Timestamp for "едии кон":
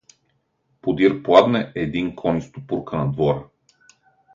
1.81-2.35